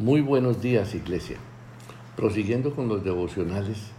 Muy 0.00 0.22
buenos 0.22 0.62
días, 0.62 0.94
Iglesia. 0.94 1.36
Prosiguiendo 2.16 2.74
con 2.74 2.88
los 2.88 3.04
devocionales 3.04 3.90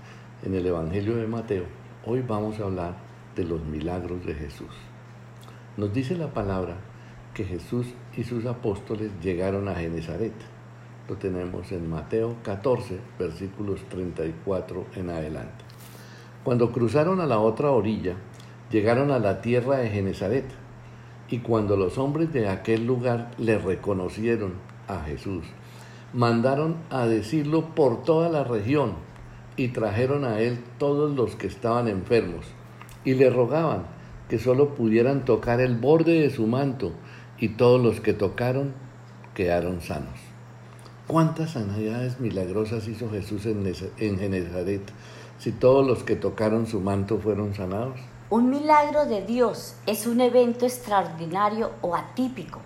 en 0.42 0.56
el 0.56 0.66
Evangelio 0.66 1.16
de 1.16 1.28
Mateo, 1.28 1.66
hoy 2.08 2.24
vamos 2.28 2.60
a 2.60 2.64
hablar 2.64 2.96
de 3.36 3.44
los 3.44 3.64
milagros 3.64 4.26
de 4.26 4.34
Jesús. 4.34 4.72
Nos 5.78 5.94
dice 5.94 6.18
la 6.18 6.34
palabra 6.34 6.78
que 7.36 7.44
Jesús 7.44 7.86
y 8.18 8.24
sus 8.24 8.48
apóstoles 8.48 9.12
llegaron 9.22 9.68
a 9.68 9.76
Genezaret. 9.76 10.34
Lo 11.08 11.18
tenemos 11.18 11.72
en 11.72 11.88
Mateo 11.88 12.38
14, 12.42 12.98
versículos 13.20 13.80
34 13.90 14.88
en 14.96 15.12
adelante. 15.12 15.64
Cuando 16.44 16.72
cruzaron 16.72 17.22
a 17.22 17.28
la 17.28 17.38
otra 17.38 17.70
orilla, 17.70 18.16
llegaron 18.72 19.12
a 19.12 19.20
la 19.20 19.40
tierra 19.42 19.78
de 19.78 19.92
Genezaret. 19.92 20.46
Y 21.30 21.42
cuando 21.42 21.78
los 21.78 22.00
hombres 22.00 22.34
de 22.34 22.50
aquel 22.50 22.88
lugar 22.88 23.30
le 23.38 23.60
reconocieron 23.60 24.54
a 24.88 25.02
Jesús, 25.02 25.44
mandaron 26.14 26.78
a 26.90 27.06
decirlo 27.06 27.74
por 27.74 28.04
toda 28.04 28.30
la 28.30 28.44
región 28.44 28.94
y 29.56 29.70
trajeron 29.70 30.26
a 30.26 30.40
él 30.40 30.64
todos 30.78 31.16
los 31.16 31.36
que 31.36 31.48
estaban 31.48 31.88
enfermos 31.88 32.46
y 33.06 33.14
le 33.14 33.30
rogaban 33.30 33.84
que 34.30 34.40
solo 34.40 34.76
pudieran 34.76 35.26
tocar 35.26 35.60
el 35.60 35.78
borde 35.78 36.22
de 36.22 36.30
su 36.30 36.48
manto 36.48 36.94
y 37.38 37.50
todos 37.50 37.82
los 37.82 38.00
que 38.00 38.14
tocaron 38.14 38.74
quedaron 39.34 39.82
sanos. 39.82 40.20
¿Cuántas 41.08 41.52
sanidades 41.52 42.20
milagrosas 42.20 42.88
hizo 42.88 43.10
Jesús 43.10 43.46
en, 43.46 43.66
en 43.98 44.20
Genezaret 44.20 44.82
si 45.38 45.52
todos 45.52 45.86
los 45.86 46.04
que 46.04 46.16
tocaron 46.16 46.68
su 46.68 46.80
manto 46.80 47.18
fueron 47.18 47.54
sanados? 47.54 48.00
Un 48.30 48.50
milagro 48.50 49.06
de 49.06 49.26
Dios 49.26 49.76
es 49.86 50.08
un 50.08 50.22
evento 50.22 50.66
extraordinario 50.66 51.72
o 51.82 51.96
atípico 51.96 52.62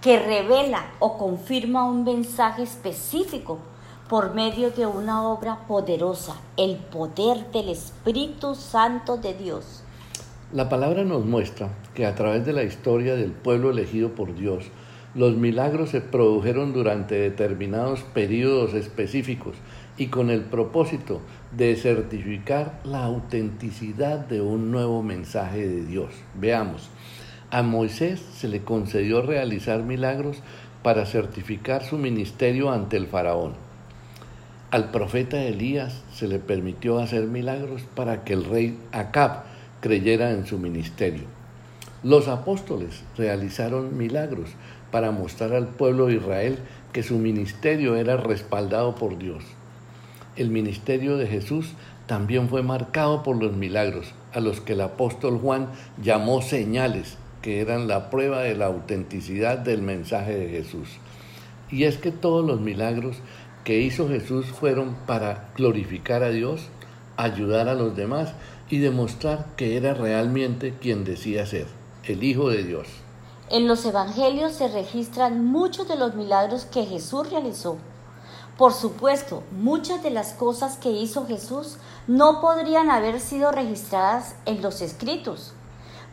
que 0.00 0.18
revela 0.18 0.86
o 1.00 1.18
confirma 1.18 1.84
un 1.84 2.04
mensaje 2.04 2.62
específico 2.62 3.58
por 4.08 4.34
medio 4.34 4.70
de 4.70 4.86
una 4.86 5.28
obra 5.28 5.66
poderosa, 5.66 6.36
el 6.56 6.76
poder 6.76 7.50
del 7.52 7.68
Espíritu 7.68 8.54
Santo 8.54 9.16
de 9.16 9.34
Dios. 9.34 9.82
La 10.52 10.68
palabra 10.68 11.04
nos 11.04 11.26
muestra 11.26 11.68
que 11.94 12.06
a 12.06 12.14
través 12.14 12.46
de 12.46 12.54
la 12.54 12.62
historia 12.62 13.16
del 13.16 13.32
pueblo 13.32 13.70
elegido 13.70 14.14
por 14.14 14.34
Dios, 14.34 14.64
los 15.14 15.36
milagros 15.36 15.90
se 15.90 16.00
produjeron 16.00 16.72
durante 16.72 17.16
determinados 17.16 18.00
periodos 18.00 18.74
específicos 18.74 19.56
y 19.98 20.06
con 20.06 20.30
el 20.30 20.42
propósito 20.42 21.20
de 21.54 21.74
certificar 21.76 22.80
la 22.84 23.04
autenticidad 23.04 24.20
de 24.20 24.40
un 24.40 24.70
nuevo 24.70 25.02
mensaje 25.02 25.66
de 25.66 25.84
Dios. 25.84 26.12
Veamos, 26.34 26.88
a 27.50 27.62
Moisés 27.62 28.20
se 28.36 28.46
le 28.46 28.62
concedió 28.62 29.22
realizar 29.22 29.82
milagros 29.82 30.42
para 30.82 31.06
certificar 31.06 31.82
su 31.82 31.96
ministerio 31.96 32.70
ante 32.70 32.98
el 32.98 33.06
faraón. 33.06 33.54
Al 34.70 34.90
profeta 34.90 35.42
Elías 35.42 36.02
se 36.12 36.28
le 36.28 36.40
permitió 36.40 36.98
hacer 36.98 37.24
milagros 37.24 37.82
para 37.94 38.22
que 38.22 38.34
el 38.34 38.44
rey 38.44 38.78
Acab 38.92 39.44
creyera 39.80 40.32
en 40.32 40.46
su 40.46 40.58
ministerio. 40.58 41.24
Los 42.02 42.28
apóstoles 42.28 43.02
realizaron 43.16 43.96
milagros 43.96 44.50
para 44.90 45.10
mostrar 45.10 45.54
al 45.54 45.68
pueblo 45.68 46.06
de 46.06 46.16
Israel 46.16 46.58
que 46.92 47.02
su 47.02 47.16
ministerio 47.16 47.96
era 47.96 48.18
respaldado 48.18 48.94
por 48.94 49.16
Dios. 49.16 49.42
El 50.36 50.50
ministerio 50.50 51.16
de 51.16 51.26
Jesús 51.26 51.72
también 52.06 52.50
fue 52.50 52.62
marcado 52.62 53.22
por 53.22 53.42
los 53.42 53.54
milagros, 53.54 54.12
a 54.34 54.40
los 54.40 54.60
que 54.60 54.74
el 54.74 54.82
apóstol 54.82 55.38
Juan 55.38 55.68
llamó 56.02 56.42
señales 56.42 57.16
que 57.48 57.62
eran 57.62 57.88
la 57.88 58.10
prueba 58.10 58.42
de 58.42 58.54
la 58.54 58.66
autenticidad 58.66 59.56
del 59.56 59.80
mensaje 59.80 60.36
de 60.36 60.50
Jesús. 60.50 60.90
Y 61.70 61.84
es 61.84 61.96
que 61.96 62.10
todos 62.10 62.44
los 62.44 62.60
milagros 62.60 63.16
que 63.64 63.80
hizo 63.80 64.06
Jesús 64.06 64.44
fueron 64.44 64.96
para 65.06 65.48
glorificar 65.56 66.22
a 66.22 66.28
Dios, 66.28 66.60
ayudar 67.16 67.70
a 67.70 67.74
los 67.74 67.96
demás 67.96 68.34
y 68.68 68.80
demostrar 68.80 69.46
que 69.56 69.78
era 69.78 69.94
realmente 69.94 70.74
quien 70.78 71.04
decía 71.04 71.46
ser, 71.46 71.68
el 72.04 72.22
Hijo 72.22 72.50
de 72.50 72.64
Dios. 72.64 72.86
En 73.48 73.66
los 73.66 73.86
Evangelios 73.86 74.52
se 74.52 74.68
registran 74.68 75.42
muchos 75.46 75.88
de 75.88 75.96
los 75.96 76.14
milagros 76.16 76.66
que 76.66 76.84
Jesús 76.84 77.30
realizó. 77.30 77.78
Por 78.58 78.74
supuesto, 78.74 79.42
muchas 79.52 80.02
de 80.02 80.10
las 80.10 80.34
cosas 80.34 80.76
que 80.76 80.90
hizo 80.90 81.26
Jesús 81.26 81.78
no 82.06 82.42
podrían 82.42 82.90
haber 82.90 83.20
sido 83.20 83.52
registradas 83.52 84.34
en 84.44 84.60
los 84.60 84.82
escritos, 84.82 85.54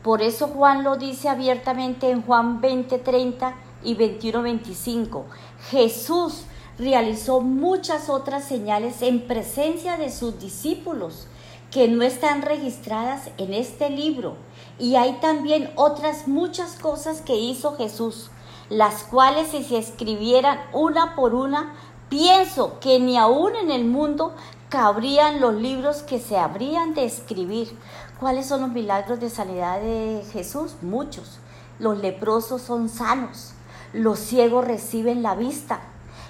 por 0.05 0.21
eso 0.21 0.49
Juan 0.49 0.83
lo 0.83 0.97
dice 0.97 1.29
abiertamente 1.29 2.11
en 2.11 2.21
Juan 2.21 2.61
20, 2.61 2.99
30 2.99 3.55
y 3.83 3.95
21, 3.95 4.43
25. 4.43 5.25
Jesús 5.71 6.43
realizó 6.77 7.41
muchas 7.41 8.07
otras 8.07 8.43
señales 8.43 9.01
en 9.01 9.25
presencia 9.25 9.97
de 9.97 10.11
sus 10.11 10.39
discípulos 10.39 11.25
que 11.71 11.88
no 11.88 12.03
están 12.03 12.43
registradas 12.43 13.31
en 13.39 13.55
este 13.55 13.89
libro. 13.89 14.35
Y 14.77 14.95
hay 14.95 15.13
también 15.21 15.71
otras 15.75 16.27
muchas 16.27 16.75
cosas 16.75 17.22
que 17.22 17.35
hizo 17.35 17.75
Jesús, 17.75 18.29
las 18.69 19.05
cuales 19.05 19.47
si 19.47 19.63
se 19.63 19.79
escribieran 19.79 20.59
una 20.72 21.16
por 21.16 21.33
una, 21.33 21.73
pienso 22.09 22.79
que 22.79 22.99
ni 22.99 23.17
aún 23.17 23.55
en 23.55 23.72
el 23.72 23.85
mundo 23.85 24.35
cabrían 24.75 25.40
los 25.40 25.53
libros 25.53 26.03
que 26.03 26.19
se 26.19 26.38
habrían 26.38 26.94
de 26.96 27.06
escribir. 27.06 27.80
¿Cuáles 28.19 28.47
son 28.47 28.59
los 28.59 28.72
milagros 28.72 29.22
de 29.22 29.30
sanidad 29.30 29.80
de 29.80 30.22
Jesús? 30.34 30.75
Muchos. 30.81 31.40
Los 31.80 32.00
leprosos 32.00 32.62
son 32.62 32.90
sanos, 32.90 33.53
los 33.94 34.19
ciegos 34.19 34.66
reciben 34.66 35.24
la 35.24 35.34
vista, 35.34 35.80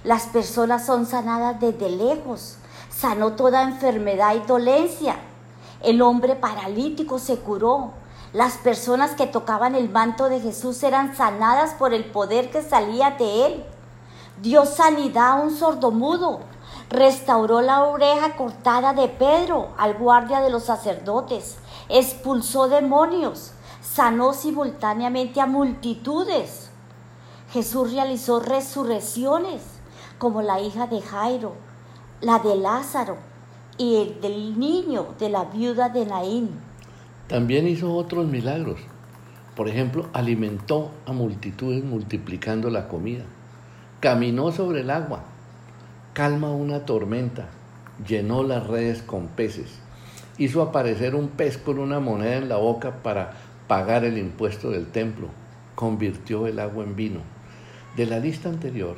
las 0.03 0.28
personas 0.28 0.85
son 0.85 1.07
sanadas 1.07 1.59
desde 1.59 1.89
lejos, 1.89 2.57
sanó 2.91 3.31
toda 3.31 3.63
enfermedad 3.63 4.35
y 4.35 4.45
dolencia, 4.45 5.16
el 5.81 6.03
hombre 6.03 6.35
paralítico 6.35 7.17
se 7.17 7.38
curó, 7.38 7.94
las 8.31 8.57
personas 8.57 9.16
que 9.16 9.25
tocaban 9.25 9.73
el 9.73 9.89
manto 9.89 10.29
de 10.29 10.39
Jesús 10.39 10.84
eran 10.84 11.16
sanadas 11.16 11.73
por 11.73 11.95
el 11.95 12.05
poder 12.05 12.51
que 12.51 12.61
salía 12.61 13.09
de 13.09 13.47
él. 13.47 13.66
Dio 14.41 14.66
sanidad 14.66 15.31
a 15.31 15.35
un 15.35 15.50
sordomudo, 15.55 16.41
restauró 16.90 17.62
la 17.62 17.84
oreja 17.84 18.35
cortada 18.35 18.94
de 18.94 19.07
Pedro 19.07 19.69
al 19.78 19.96
guardia 19.96 20.41
de 20.41 20.50
los 20.50 20.63
sacerdotes, 20.63 21.57
expulsó 21.90 22.68
demonios, 22.68 23.51
sanó 23.81 24.34
simultáneamente 24.34 25.41
a 25.41 25.46
multitudes. 25.46 26.69
Jesús 27.51 27.94
realizó 27.94 28.40
resurrecciones 28.40 29.62
como 30.18 30.41
la 30.41 30.59
hija 30.59 30.88
de 30.88 31.01
Jairo, 31.01 31.53
la 32.22 32.40
de 32.40 32.56
Lázaro 32.56 33.17
y 33.78 33.96
el 33.97 34.22
del 34.22 34.59
niño 34.59 35.07
de 35.19 35.29
la 35.29 35.46
viuda 35.46 35.90
de 35.90 36.06
Naín. 36.06 36.50
También 37.28 37.67
hizo 37.67 37.94
otros 37.94 38.28
milagros. 38.28 38.79
Por 39.56 39.69
ejemplo, 39.69 40.07
alimentó 40.13 40.91
a 41.06 41.13
multitudes 41.13 41.84
multiplicando 41.84 42.69
la 42.69 42.88
comida. 42.88 43.23
Caminó 44.02 44.52
sobre 44.52 44.81
el 44.81 44.91
agua 44.91 45.23
calma 46.15 46.49
una 46.51 46.85
tormenta, 46.85 47.49
llenó 48.07 48.41
las 48.43 48.65
redes 48.67 49.01
con 49.01 49.27
peces, 49.27 49.79
hizo 50.37 50.61
aparecer 50.61 51.13
un 51.13 51.27
pez 51.27 51.57
con 51.57 51.77
una 51.77 51.99
moneda 51.99 52.37
en 52.37 52.47
la 52.47 52.55
boca 52.55 53.03
para 53.03 53.33
pagar 53.67 54.05
el 54.05 54.17
impuesto 54.17 54.71
del 54.71 54.87
templo, 54.87 55.27
convirtió 55.75 56.47
el 56.47 56.59
agua 56.59 56.85
en 56.85 56.95
vino. 56.95 57.19
De 57.97 58.05
la 58.05 58.19
lista 58.19 58.47
anterior, 58.47 58.95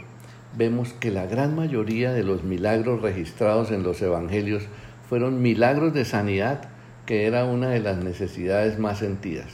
vemos 0.55 0.93
que 0.93 1.09
la 1.09 1.25
gran 1.25 1.55
mayoría 1.55 2.13
de 2.13 2.21
los 2.21 2.43
milagros 2.43 3.01
registrados 3.01 3.71
en 3.71 3.81
los 3.81 3.99
evangelios 4.03 4.61
fueron 5.09 5.41
milagros 5.41 5.95
de 5.95 6.05
sanidad, 6.05 6.69
que 7.07 7.25
era 7.25 7.45
una 7.45 7.69
de 7.69 7.79
las 7.79 7.97
necesidades 7.97 8.77
más 8.77 8.99
sentidas. 8.99 9.47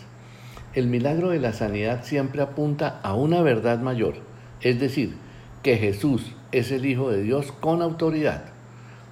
El 0.74 0.88
milagro 0.88 1.30
de 1.30 1.40
la 1.40 1.54
sanidad 1.54 2.04
siempre 2.04 2.42
apunta 2.42 3.00
a 3.04 3.14
una 3.14 3.42
verdad 3.42 3.80
mayor, 3.80 4.16
es 4.60 4.82
decir, 4.82 5.16
que 5.64 5.78
Jesús 5.78 6.34
es 6.52 6.72
el 6.72 6.86
Hijo 6.86 7.10
de 7.10 7.24
Dios 7.24 7.54
con 7.60 7.82
autoridad. 7.82 8.44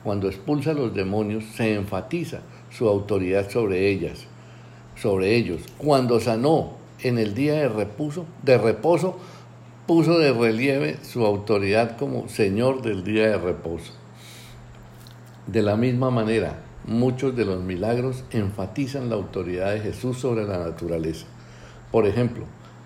Cuando 0.04 0.28
expulsa 0.28 0.72
a 0.72 0.76
los 0.76 0.94
demonios 0.94 1.46
se 1.56 1.74
enfatiza 1.74 2.42
su 2.70 2.88
autoridad 2.88 3.50
sobre 3.50 3.90
ellas, 3.90 4.26
sobre 4.96 5.36
ellos. 5.36 5.62
Cuando 5.78 6.20
sanó 6.20 6.74
en 7.02 7.18
el 7.18 7.34
día 7.34 7.54
de 7.54 7.70
reposo, 7.70 8.26
de 8.44 8.58
reposo 8.58 9.18
puso 9.88 10.20
de 10.20 10.34
relieve 10.34 10.98
su 11.04 11.26
autoridad 11.26 11.98
como 11.98 12.28
Señor 12.28 12.82
del 12.82 13.04
día 13.04 13.30
de 13.30 13.38
reposo. 13.38 13.94
De 15.48 15.62
la 15.62 15.76
misma 15.76 16.12
manera, 16.12 16.60
muchos 16.86 17.36
de 17.36 17.46
los 17.46 17.62
milagros 17.62 18.24
enfatizan 18.32 19.10
la 19.10 19.16
autoridad 19.16 19.72
de 19.72 19.80
Jesús 19.80 20.18
sobre 20.18 20.46
la 20.46 20.60
naturaleza. 20.60 21.26
Por 21.92 22.06
ejemplo, 22.06 22.46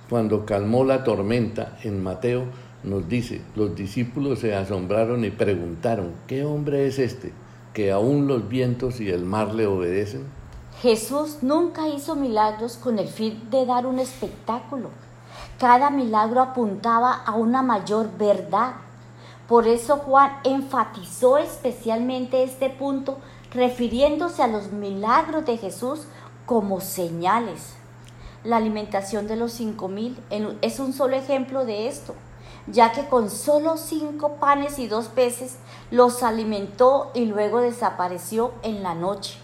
cuando 0.09 0.45
calmó 0.45 0.83
la 0.83 1.03
tormenta 1.03 1.77
en 1.83 2.01
Mateo 2.01 2.45
nos 2.85 3.09
dice, 3.09 3.41
los 3.55 3.75
discípulos 3.75 4.39
se 4.39 4.55
asombraron 4.55 5.25
y 5.25 5.31
preguntaron, 5.31 6.13
¿qué 6.27 6.45
hombre 6.45 6.87
es 6.87 6.99
este 6.99 7.33
que 7.73 7.91
aún 7.91 8.27
los 8.27 8.47
vientos 8.47 9.01
y 9.01 9.09
el 9.09 9.25
mar 9.25 9.53
le 9.53 9.67
obedecen? 9.67 10.25
Jesús 10.81 11.39
nunca 11.41 11.87
hizo 11.87 12.15
milagros 12.15 12.77
con 12.77 12.99
el 12.99 13.07
fin 13.07 13.49
de 13.49 13.65
dar 13.65 13.85
un 13.85 13.99
espectáculo. 13.99 14.89
Cada 15.59 15.89
milagro 15.89 16.41
apuntaba 16.41 17.13
a 17.13 17.33
una 17.33 17.61
mayor 17.61 18.09
verdad. 18.17 18.73
Por 19.47 19.67
eso 19.67 19.97
Juan 19.97 20.31
enfatizó 20.43 21.37
especialmente 21.37 22.43
este 22.43 22.69
punto 22.69 23.17
refiriéndose 23.51 24.43
a 24.43 24.47
los 24.47 24.71
milagros 24.71 25.45
de 25.45 25.57
Jesús 25.57 26.01
como 26.45 26.81
señales. 26.81 27.75
La 28.43 28.57
alimentación 28.57 29.27
de 29.27 29.37
los 29.37 29.53
cinco 29.53 29.87
mil 29.87 30.17
es 30.61 30.79
un 30.79 30.93
solo 30.93 31.15
ejemplo 31.15 31.65
de 31.65 31.87
esto, 31.87 32.13
ya 32.67 32.91
que 32.91 33.05
con 33.07 33.29
solo 33.29 33.77
cinco 33.77 34.37
panes 34.39 34.79
y 34.79 34.87
dos 34.87 35.07
peces 35.07 35.57
los 35.91 36.23
alimentó 36.23 37.11
y 37.13 37.25
luego 37.25 37.61
desapareció 37.61 38.53
en 38.63 38.83
la 38.83 38.95
noche. 38.95 39.37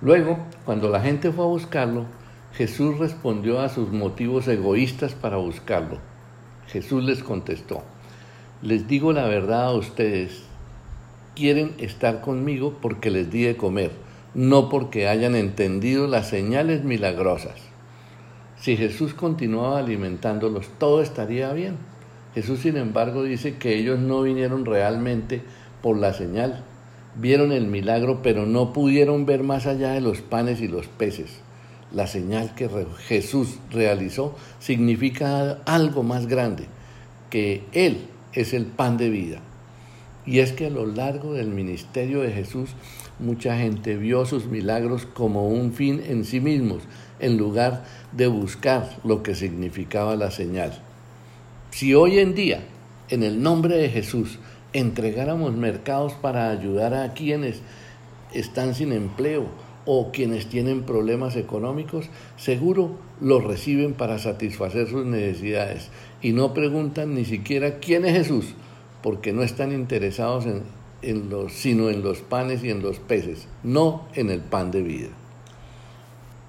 Luego, 0.00 0.38
cuando 0.64 0.88
la 0.88 1.00
gente 1.00 1.32
fue 1.32 1.44
a 1.44 1.48
buscarlo, 1.48 2.04
Jesús 2.52 2.98
respondió 2.98 3.60
a 3.60 3.68
sus 3.68 3.90
motivos 3.90 4.46
egoístas 4.46 5.14
para 5.14 5.38
buscarlo. 5.38 5.98
Jesús 6.68 7.02
les 7.04 7.22
contestó, 7.22 7.82
les 8.62 8.86
digo 8.86 9.12
la 9.12 9.26
verdad 9.26 9.66
a 9.66 9.72
ustedes, 9.72 10.44
quieren 11.34 11.74
estar 11.78 12.20
conmigo 12.20 12.74
porque 12.80 13.10
les 13.10 13.30
di 13.30 13.42
de 13.42 13.56
comer, 13.56 13.90
no 14.34 14.68
porque 14.68 15.08
hayan 15.08 15.34
entendido 15.34 16.06
las 16.06 16.28
señales 16.28 16.84
milagrosas. 16.84 17.60
Si 18.56 18.76
Jesús 18.76 19.14
continuaba 19.14 19.78
alimentándolos, 19.78 20.68
todo 20.78 21.02
estaría 21.02 21.52
bien. 21.52 21.76
Jesús, 22.34 22.60
sin 22.60 22.76
embargo, 22.76 23.22
dice 23.22 23.56
que 23.56 23.76
ellos 23.76 24.00
no 24.00 24.22
vinieron 24.22 24.64
realmente 24.64 25.42
por 25.82 25.96
la 25.96 26.12
señal. 26.12 26.64
Vieron 27.14 27.52
el 27.52 27.66
milagro, 27.66 28.22
pero 28.22 28.44
no 28.44 28.72
pudieron 28.72 29.24
ver 29.24 29.44
más 29.44 29.66
allá 29.66 29.92
de 29.92 30.00
los 30.00 30.20
panes 30.20 30.60
y 30.60 30.66
los 30.66 30.88
peces. 30.88 31.40
La 31.92 32.08
señal 32.08 32.56
que 32.56 32.68
Jesús 33.06 33.58
realizó 33.70 34.34
significa 34.58 35.60
algo 35.64 36.02
más 36.02 36.26
grande, 36.26 36.64
que 37.30 37.62
Él 37.72 38.08
es 38.32 38.52
el 38.52 38.66
pan 38.66 38.96
de 38.96 39.10
vida. 39.10 39.40
Y 40.26 40.40
es 40.40 40.52
que 40.52 40.66
a 40.66 40.70
lo 40.70 40.86
largo 40.86 41.34
del 41.34 41.50
ministerio 41.50 42.22
de 42.22 42.32
Jesús, 42.32 42.70
mucha 43.20 43.56
gente 43.56 43.96
vio 43.96 44.26
sus 44.26 44.46
milagros 44.46 45.06
como 45.06 45.48
un 45.48 45.72
fin 45.72 46.02
en 46.04 46.24
sí 46.24 46.40
mismos, 46.40 46.82
en 47.20 47.36
lugar 47.36 47.84
de 48.10 48.26
buscar 48.26 48.90
lo 49.04 49.22
que 49.22 49.36
significaba 49.36 50.16
la 50.16 50.32
señal. 50.32 50.72
Si 51.74 51.92
hoy 51.92 52.20
en 52.20 52.36
día, 52.36 52.60
en 53.08 53.24
el 53.24 53.42
nombre 53.42 53.76
de 53.76 53.88
Jesús, 53.88 54.38
entregáramos 54.72 55.56
mercados 55.56 56.12
para 56.12 56.50
ayudar 56.50 56.94
a 56.94 57.14
quienes 57.14 57.62
están 58.32 58.76
sin 58.76 58.92
empleo 58.92 59.48
o 59.84 60.12
quienes 60.12 60.46
tienen 60.46 60.84
problemas 60.84 61.34
económicos, 61.34 62.10
seguro 62.36 62.92
los 63.20 63.42
reciben 63.42 63.94
para 63.94 64.20
satisfacer 64.20 64.88
sus 64.88 65.04
necesidades 65.04 65.90
y 66.22 66.30
no 66.30 66.54
preguntan 66.54 67.16
ni 67.16 67.24
siquiera 67.24 67.80
quién 67.80 68.04
es 68.04 68.18
Jesús, 68.18 68.54
porque 69.02 69.32
no 69.32 69.42
están 69.42 69.72
interesados 69.72 70.46
en, 71.02 71.28
los, 71.28 71.54
sino 71.54 71.90
en 71.90 72.04
los 72.04 72.20
panes 72.20 72.62
y 72.62 72.70
en 72.70 72.82
los 72.82 73.00
peces, 73.00 73.48
no 73.64 74.06
en 74.14 74.30
el 74.30 74.42
pan 74.42 74.70
de 74.70 74.82
vida. 74.82 75.23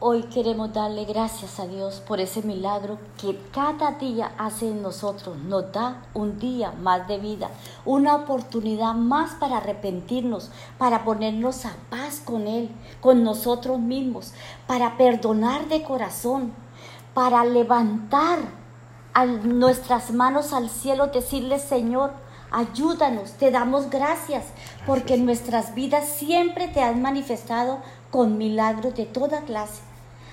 Hoy 0.01 0.23
queremos 0.23 0.73
darle 0.73 1.05
gracias 1.05 1.57
a 1.57 1.67
Dios 1.67 2.03
por 2.05 2.19
ese 2.19 2.41
milagro 2.41 2.99
que 3.17 3.39
cada 3.53 3.91
día 3.91 4.33
hace 4.37 4.67
en 4.67 4.81
nosotros. 4.81 5.37
Nos 5.37 5.71
da 5.71 6.01
un 6.13 6.37
día 6.37 6.73
más 6.73 7.07
de 7.07 7.17
vida, 7.17 7.49
una 7.85 8.13
oportunidad 8.17 8.93
más 8.93 9.35
para 9.35 9.57
arrepentirnos, 9.57 10.51
para 10.77 11.05
ponernos 11.05 11.65
a 11.65 11.71
paz 11.89 12.21
con 12.23 12.45
Él, 12.45 12.69
con 12.99 13.23
nosotros 13.23 13.79
mismos, 13.79 14.33
para 14.67 14.97
perdonar 14.97 15.69
de 15.69 15.81
corazón, 15.83 16.51
para 17.13 17.45
levantar 17.45 18.39
nuestras 19.45 20.11
manos 20.11 20.51
al 20.51 20.69
cielo, 20.69 21.07
decirle 21.07 21.57
Señor, 21.57 22.11
Ayúdanos, 22.51 23.33
te 23.33 23.51
damos 23.51 23.89
gracias, 23.89 24.45
porque 24.85 25.15
en 25.15 25.25
nuestras 25.25 25.75
vidas 25.75 26.07
siempre 26.07 26.69
te 26.69 26.81
has 26.81 26.95
manifestado 26.95 27.79
con 28.15 28.37
milagros 28.37 28.95
de 28.95 29.05
toda 29.05 29.41
clase. 29.41 29.81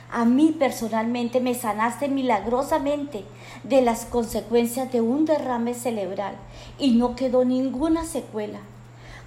A 0.08 0.24
mí 0.24 0.54
personalmente 0.56 1.40
me 1.40 1.52
sanaste 1.52 2.06
milagrosamente 2.06 3.24
de 3.64 3.82
las 3.82 4.04
consecuencias 4.04 4.92
de 4.92 5.00
un 5.00 5.24
derrame 5.24 5.74
cerebral 5.74 6.36
y 6.78 6.92
no 6.92 7.16
quedó 7.16 7.44
ninguna 7.44 8.04
secuela. 8.04 8.60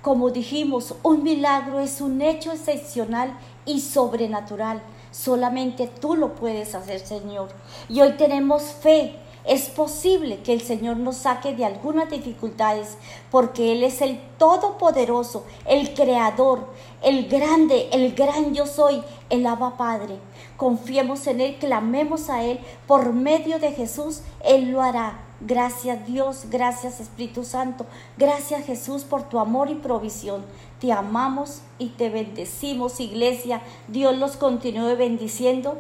Como 0.01 0.29
dijimos, 0.29 0.95
un 1.03 1.23
milagro 1.23 1.81
es 1.81 1.99
un 1.99 2.21
hecho 2.21 2.53
excepcional 2.53 3.37
y 3.65 3.81
sobrenatural. 3.81 4.81
Solamente 5.11 5.87
tú 5.87 6.15
lo 6.15 6.35
puedes 6.35 6.75
hacer, 6.75 7.01
Señor. 7.01 7.49
Y 7.89 7.99
hoy 7.99 8.13
tenemos 8.13 8.63
fe 8.63 9.17
es 9.47 9.69
posible 9.69 10.39
que 10.39 10.53
el 10.53 10.61
Señor 10.61 10.97
nos 10.97 11.17
saque 11.17 11.55
de 11.55 11.65
algunas 11.65 12.09
dificultades 12.09 12.97
porque 13.29 13.71
Él 13.71 13.83
es 13.83 14.01
el 14.01 14.19
Todopoderoso, 14.39 15.45
el 15.67 15.93
Creador, 15.93 16.67
el 17.03 17.27
grande, 17.27 17.87
el 17.91 18.15
gran 18.15 18.55
yo 18.55 18.65
soy, 18.65 19.03
el 19.29 19.45
Abba 19.45 19.77
Padre. 19.77 20.17
Confiemos 20.57 21.27
en 21.27 21.41
Él, 21.41 21.57
clamemos 21.59 22.29
a 22.29 22.43
Él 22.43 22.59
por 22.87 23.13
medio 23.13 23.59
de 23.59 23.71
Jesús, 23.71 24.21
Él 24.43 24.71
lo 24.71 24.81
hará. 24.81 25.21
Gracias 25.41 26.07
Dios, 26.07 26.45
gracias 26.49 27.01
Espíritu 27.01 27.43
Santo, 27.43 27.85
gracias 28.17 28.65
Jesús 28.65 29.03
por 29.03 29.23
tu 29.23 29.37
amor 29.37 29.69
y 29.69 29.75
provisión. 29.75 30.43
Te 30.79 30.91
amamos 30.91 31.61
y 31.77 31.89
te 31.89 32.09
bendecimos, 32.09 32.99
iglesia. 32.99 33.61
Dios 33.87 34.17
los 34.17 34.37
continúe 34.37 34.95
bendiciendo. 34.95 35.77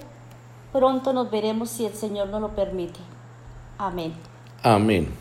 Pronto 0.71 1.13
nos 1.13 1.31
veremos 1.31 1.69
si 1.69 1.85
el 1.85 1.93
Señor 1.93 2.27
nos 2.27 2.41
lo 2.41 2.53
permite. 2.53 3.14
Amen. 3.79 4.13
Amen. 4.63 5.11